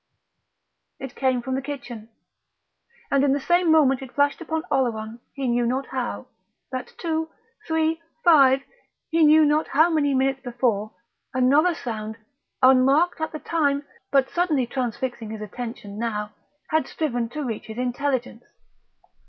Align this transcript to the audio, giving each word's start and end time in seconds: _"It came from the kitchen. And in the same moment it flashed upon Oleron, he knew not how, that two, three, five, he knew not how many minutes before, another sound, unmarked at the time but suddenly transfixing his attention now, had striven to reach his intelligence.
_"It 1.05 1.13
came 1.13 1.43
from 1.43 1.53
the 1.53 1.61
kitchen. 1.61 2.09
And 3.11 3.23
in 3.23 3.33
the 3.33 3.39
same 3.39 3.69
moment 3.71 4.01
it 4.01 4.15
flashed 4.15 4.41
upon 4.41 4.63
Oleron, 4.71 5.19
he 5.35 5.47
knew 5.47 5.67
not 5.67 5.85
how, 5.89 6.25
that 6.71 6.91
two, 6.97 7.29
three, 7.67 8.01
five, 8.23 8.61
he 9.11 9.23
knew 9.23 9.45
not 9.45 9.67
how 9.67 9.91
many 9.91 10.15
minutes 10.15 10.41
before, 10.41 10.95
another 11.35 11.75
sound, 11.75 12.17
unmarked 12.63 13.21
at 13.21 13.31
the 13.31 13.37
time 13.37 13.85
but 14.11 14.31
suddenly 14.31 14.65
transfixing 14.65 15.29
his 15.29 15.41
attention 15.43 15.99
now, 15.99 16.33
had 16.71 16.87
striven 16.87 17.29
to 17.29 17.45
reach 17.45 17.67
his 17.67 17.77
intelligence. 17.77 18.45